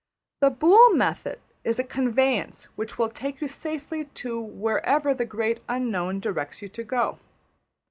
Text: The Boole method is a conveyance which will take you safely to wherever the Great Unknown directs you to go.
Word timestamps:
The 0.39 0.49
Boole 0.49 0.95
method 0.95 1.39
is 1.63 1.77
a 1.77 1.83
conveyance 1.83 2.63
which 2.75 2.97
will 2.97 3.09
take 3.11 3.39
you 3.39 3.47
safely 3.47 4.05
to 4.05 4.41
wherever 4.41 5.13
the 5.13 5.25
Great 5.25 5.59
Unknown 5.69 6.19
directs 6.19 6.59
you 6.63 6.69
to 6.69 6.83
go. 6.83 7.19